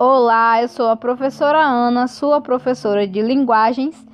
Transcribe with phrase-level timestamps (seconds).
[0.00, 4.06] Olá, eu sou a professora Ana, sua professora de linguagens,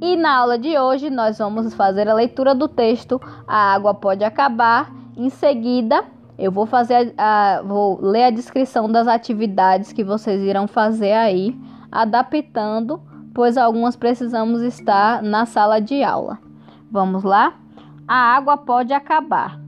[0.00, 4.22] e na aula de hoje nós vamos fazer a leitura do texto A água pode
[4.22, 4.92] acabar.
[5.16, 6.04] Em seguida,
[6.38, 11.12] eu vou fazer a, a, vou ler a descrição das atividades que vocês irão fazer
[11.12, 11.58] aí,
[11.90, 13.02] adaptando,
[13.34, 16.38] pois algumas precisamos estar na sala de aula.
[16.88, 17.54] Vamos lá?
[18.06, 19.58] A água pode acabar.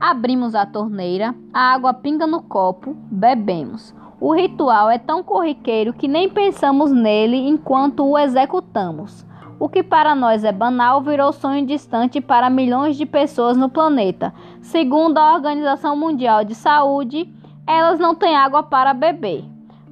[0.00, 3.99] Abrimos a torneira, a água pinga no copo, bebemos.
[4.20, 9.24] O ritual é tão corriqueiro que nem pensamos nele enquanto o executamos.
[9.58, 14.34] O que para nós é banal virou sonho distante para milhões de pessoas no planeta.
[14.60, 17.32] Segundo a Organização Mundial de Saúde,
[17.66, 19.42] elas não têm água para beber.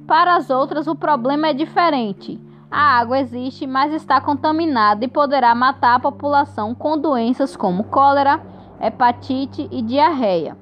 [0.05, 2.39] Para as outras, o problema é diferente.
[2.69, 8.39] A água existe, mas está contaminada e poderá matar a população com doenças como cólera,
[8.79, 10.55] hepatite e diarreia.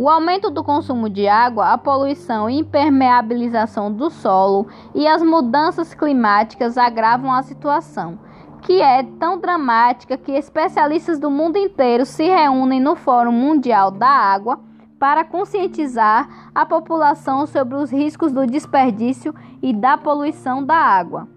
[0.00, 5.92] O aumento do consumo de água, a poluição e impermeabilização do solo e as mudanças
[5.92, 8.18] climáticas agravam a situação,
[8.62, 14.08] que é tão dramática que especialistas do mundo inteiro se reúnem no Fórum Mundial da
[14.08, 14.58] Água
[14.98, 21.28] para conscientizar a população sobre os riscos do desperdício e da poluição da água.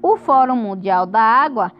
[0.00, 1.70] O Fórum Mundial da Água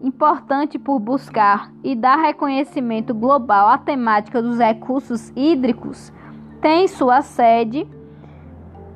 [0.00, 6.12] importante por buscar e dar reconhecimento global à temática dos recursos hídricos,
[6.60, 7.86] tem sua sede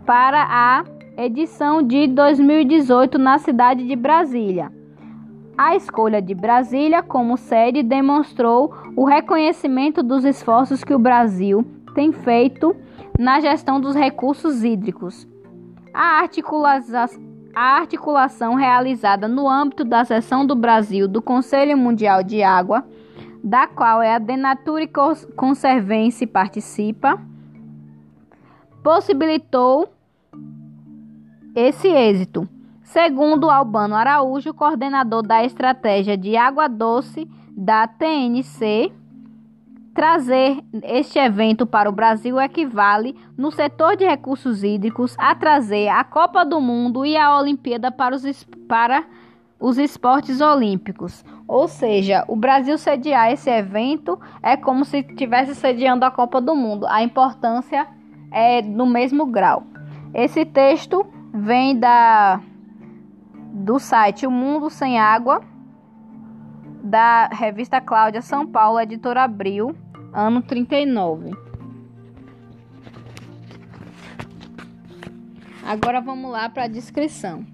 [0.06, 0.84] para a
[1.16, 4.72] edição de 2018 na cidade de Brasília.
[5.56, 12.10] A escolha de Brasília como sede demonstrou o reconhecimento dos esforços que o Brasil tem
[12.10, 12.74] feito
[13.18, 15.28] na gestão dos recursos hídricos.
[15.92, 22.42] A articulação a articulação realizada no âmbito da seção do Brasil do Conselho Mundial de
[22.42, 22.84] Água,
[23.44, 24.90] da qual é a Denature
[25.36, 27.20] Conservancy participa,
[28.82, 29.92] possibilitou
[31.54, 32.48] esse êxito.
[32.82, 38.92] Segundo Albano Araújo, coordenador da estratégia de água doce da TNC,
[39.94, 46.02] Trazer este evento para o Brasil equivale, no setor de recursos hídricos, a trazer a
[46.02, 49.04] Copa do Mundo e a Olimpíada para os, para
[49.60, 51.22] os esportes olímpicos.
[51.46, 56.56] Ou seja, o Brasil sediar esse evento é como se estivesse sediando a Copa do
[56.56, 56.86] Mundo.
[56.86, 57.86] A importância
[58.30, 59.64] é no mesmo grau.
[60.14, 62.40] Esse texto vem da
[63.54, 65.51] do site O Mundo Sem Água
[66.82, 69.74] da revista Cláudia São Paulo, editora Abril,
[70.12, 71.30] ano 39.
[75.64, 77.46] Agora vamos lá para a descrição.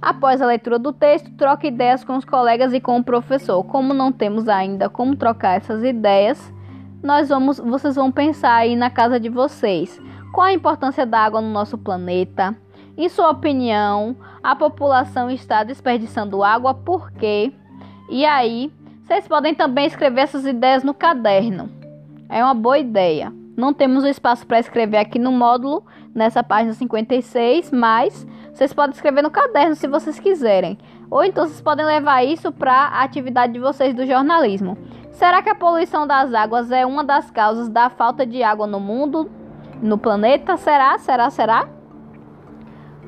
[0.00, 3.62] Após a leitura do texto, troque ideias com os colegas e com o professor.
[3.64, 6.52] Como não temos ainda como trocar essas ideias,
[7.02, 10.00] nós vamos, vocês vão pensar aí na casa de vocês.
[10.32, 12.56] Qual a importância da água no nosso planeta?
[12.96, 17.52] Em sua opinião, a população está desperdiçando água por quê?
[18.10, 18.72] E aí,
[19.04, 21.70] vocês podem também escrever essas ideias no caderno.
[22.28, 23.32] É uma boa ideia.
[23.56, 29.22] Não temos espaço para escrever aqui no módulo, nessa página 56, mas vocês podem escrever
[29.22, 30.76] no caderno se vocês quiserem.
[31.08, 34.76] Ou então vocês podem levar isso para a atividade de vocês do jornalismo.
[35.12, 38.80] Será que a poluição das águas é uma das causas da falta de água no
[38.80, 39.30] mundo,
[39.80, 40.56] no planeta?
[40.56, 40.98] Será?
[40.98, 41.30] Será?
[41.30, 41.68] Será?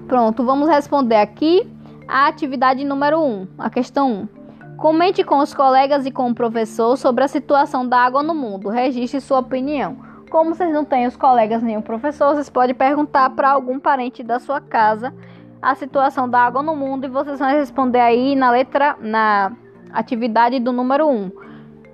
[0.06, 1.68] Pronto, vamos responder aqui
[2.06, 4.41] a atividade número 1, a questão 1.
[4.82, 8.68] Comente com os colegas e com o professor sobre a situação da água no mundo.
[8.68, 9.96] Registre sua opinião.
[10.28, 14.24] Como vocês não têm os colegas nem o professor, vocês podem perguntar para algum parente
[14.24, 15.14] da sua casa
[15.62, 19.52] a situação da água no mundo e vocês vão responder aí na letra na
[19.92, 21.30] atividade do número 1,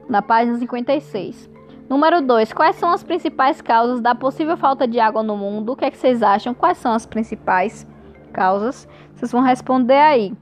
[0.09, 1.51] na página 56.
[1.91, 2.55] Número 2.
[2.55, 5.73] Quais são as principais causas da possível falta de água no mundo?
[5.73, 6.55] O que, é que vocês acham?
[6.55, 7.87] Quais são as principais
[8.33, 8.89] causas?
[9.15, 10.33] Vocês vão responder aí.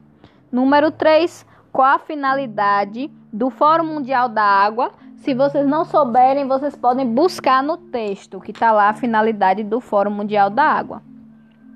[0.53, 4.93] Número 3 qual a finalidade do Fórum Mundial da Água.
[5.17, 9.79] Se vocês não souberem, vocês podem buscar no texto que está lá a finalidade do
[9.79, 11.03] Fórum Mundial da Água.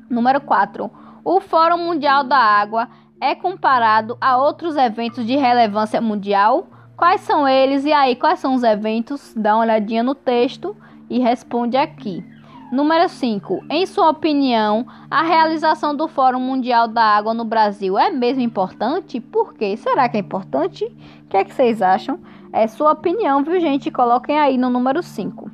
[0.09, 0.91] Número 4.
[1.23, 2.89] O Fórum Mundial da Água
[3.21, 6.67] é comparado a outros eventos de relevância mundial.
[6.97, 7.85] Quais são eles?
[7.85, 9.35] E aí, quais são os eventos?
[9.37, 10.75] Dá uma olhadinha no texto
[11.11, 12.25] e responde aqui.
[12.71, 13.65] Número 5.
[13.69, 19.19] Em sua opinião, a realização do Fórum Mundial da Água no Brasil é mesmo importante?
[19.21, 19.77] Por quê?
[19.77, 20.85] Será que é importante?
[20.85, 22.21] O que, é que vocês acham?
[22.53, 23.91] É sua opinião, viu, gente?
[23.91, 25.51] Coloquem aí no número 5.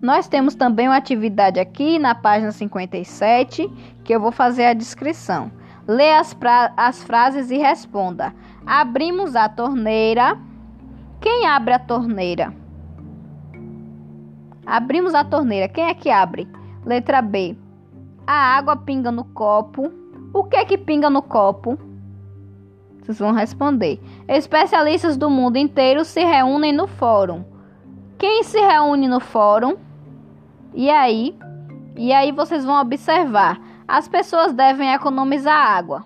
[0.00, 3.68] Nós temos também uma atividade aqui na página 57
[4.04, 5.50] que eu vou fazer a descrição.
[5.84, 6.36] Lê as,
[6.76, 8.32] as frases e responda.
[8.64, 10.38] Abrimos a torneira.
[11.20, 12.63] Quem abre a torneira?
[14.66, 15.68] Abrimos a torneira.
[15.68, 16.48] Quem é que abre?
[16.84, 17.56] Letra B.
[18.26, 19.90] A água pinga no copo.
[20.32, 21.78] O que é que pinga no copo?
[23.00, 24.00] Vocês vão responder.
[24.26, 27.44] Especialistas do mundo inteiro se reúnem no fórum.
[28.16, 29.76] Quem se reúne no fórum?
[30.72, 31.36] E aí?
[31.96, 33.60] E aí vocês vão observar.
[33.86, 36.04] As pessoas devem economizar água.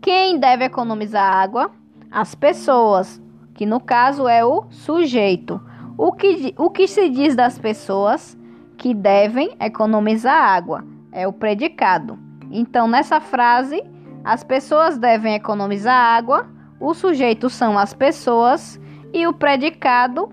[0.00, 1.72] Quem deve economizar água?
[2.10, 3.20] As pessoas,
[3.52, 5.60] que no caso é o sujeito.
[5.98, 8.38] O que, o que se diz das pessoas
[8.76, 10.84] que devem economizar água?
[11.10, 12.16] É o predicado.
[12.52, 13.82] Então, nessa frase,
[14.24, 16.46] as pessoas devem economizar água,
[16.78, 18.80] o sujeito são as pessoas
[19.12, 20.28] e o predicado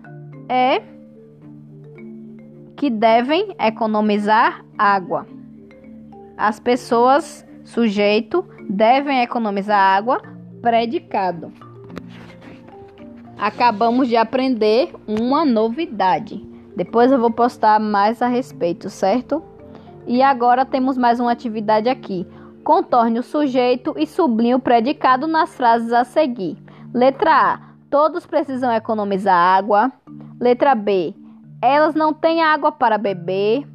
[0.48, 0.84] é
[2.78, 5.26] que devem economizar água.
[6.38, 10.22] As pessoas, sujeito, devem economizar água,
[10.62, 11.65] predicado.
[13.38, 16.38] Acabamos de aprender uma novidade.
[16.76, 19.44] Depois eu vou postar mais a respeito, certo?
[20.08, 22.28] E agora temos mais uma atividade aqui.
[22.64, 26.58] Contorne o sujeito e sublinhe o predicado nas frases a seguir.
[26.94, 27.60] Letra A.
[27.90, 29.92] Todos precisam economizar água.
[30.40, 31.14] Letra B.
[31.62, 33.68] Elas não têm água para beber.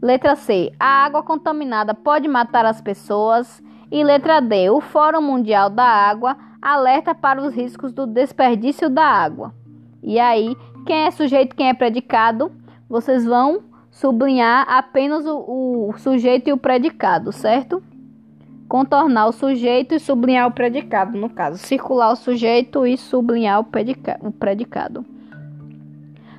[0.00, 0.72] Letra C.
[0.78, 3.62] A água contaminada pode matar as pessoas.
[3.90, 4.70] E letra D.
[4.70, 9.54] O Fórum Mundial da Água alerta para os riscos do desperdício da água.
[10.02, 10.56] E aí,
[10.86, 12.52] quem é sujeito, quem é predicado,
[12.88, 17.82] vocês vão sublinhar apenas o, o sujeito e o predicado, certo?
[18.68, 23.64] Contornar o sujeito e sublinhar o predicado, no caso, circular o sujeito e sublinhar o,
[23.64, 25.04] predica o predicado.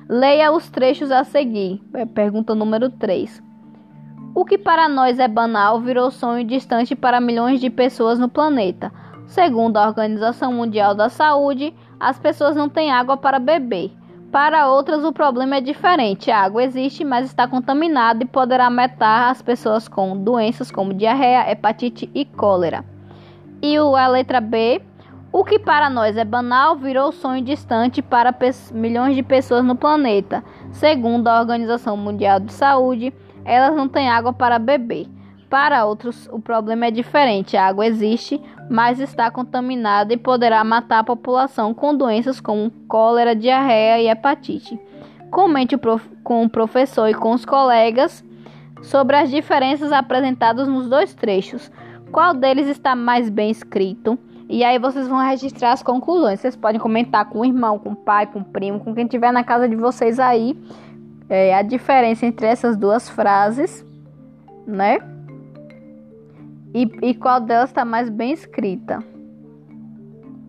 [0.08, 1.80] Leia os trechos a seguir.
[1.94, 3.42] É, pergunta número 3.
[4.34, 8.92] O que para nós é banal virou sonho distante para milhões de pessoas no planeta.
[9.30, 13.92] Segundo a Organização Mundial da Saúde, as pessoas não têm água para beber.
[14.32, 16.32] Para outras, o problema é diferente.
[16.32, 21.48] A água existe, mas está contaminada e poderá matar as pessoas com doenças como diarreia,
[21.48, 22.84] hepatite e cólera.
[23.62, 24.82] E a letra B,
[25.32, 28.34] o que para nós é banal virou sonho distante para
[28.72, 30.42] milhões de pessoas no planeta.
[30.72, 35.06] Segundo a Organização Mundial de Saúde, elas não têm água para beber.
[35.50, 37.56] Para outros, o problema é diferente.
[37.56, 43.34] A água existe, mas está contaminada e poderá matar a população com doenças como cólera,
[43.34, 44.78] diarreia e hepatite.
[45.28, 45.76] Comente
[46.22, 48.24] com o professor e com os colegas
[48.80, 51.68] sobre as diferenças apresentadas nos dois trechos.
[52.12, 54.16] Qual deles está mais bem escrito?
[54.48, 56.38] E aí vocês vão registrar as conclusões.
[56.38, 59.32] Vocês podem comentar com o irmão, com o pai, com o primo, com quem tiver
[59.32, 60.56] na casa de vocês aí.
[61.28, 63.84] É, a diferença entre essas duas frases,
[64.66, 64.98] né?
[66.74, 69.02] E, e qual delas está mais bem escrita.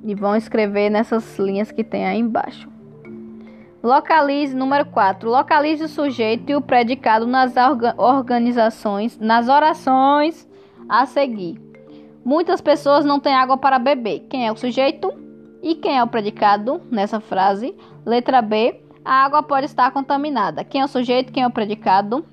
[0.04, 2.70] E vão escrever nessas linhas que tem aí embaixo.
[3.84, 5.30] Localize, número 4.
[5.30, 10.48] Localize o sujeito e o predicado nas orga organizações, nas orações
[10.88, 11.60] a seguir.
[12.24, 14.28] Muitas pessoas não têm água para beber.
[14.30, 15.12] Quem é o sujeito
[15.64, 17.76] e quem é o predicado nessa frase?
[18.06, 18.80] Letra B.
[19.04, 20.64] A água pode estar contaminada.
[20.64, 22.24] Quem é o sujeito, quem é o predicado?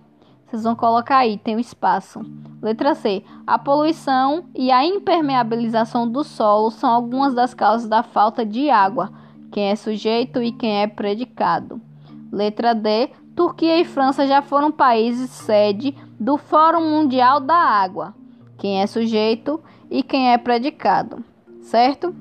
[0.48, 2.22] Vocês vão colocar aí, tem um espaço.
[2.62, 3.22] Letra C.
[3.46, 9.12] A poluição e a impermeabilização do solo são algumas das causas da falta de água.
[9.52, 11.78] Quem é sujeito e quem é predicado.
[12.32, 13.10] Letra D.
[13.36, 18.14] Turquia e França já foram países sede do Fórum Mundial da Água.
[18.56, 21.22] Quem é sujeito e quem é predicado.
[21.60, 22.16] Certo?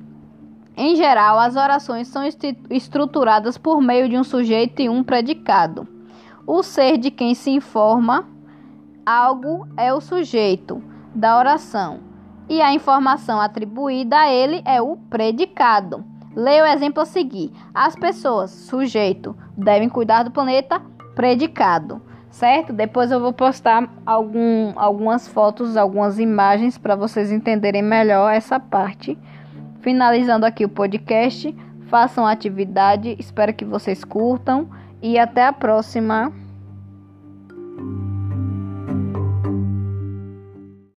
[0.76, 2.22] Em geral, as orações são
[2.68, 5.88] estruturadas por meio de um sujeito e um predicado.
[6.50, 8.26] O ser de quem se informa
[9.04, 10.82] algo é o sujeito
[11.14, 12.00] da oração
[12.48, 16.02] e a informação atribuída a ele é o predicado.
[16.34, 17.52] Leia o exemplo a seguir.
[17.74, 20.80] As pessoas, sujeito, devem cuidar do planeta,
[21.14, 22.00] predicado.
[22.30, 22.72] Certo?
[22.72, 29.18] Depois eu vou postar algum, algumas fotos, algumas imagens para vocês entenderem melhor essa parte.
[29.82, 31.54] Finalizando aqui o podcast,
[31.88, 34.66] façam a atividade, espero que vocês curtam
[35.02, 36.32] e até a próxima.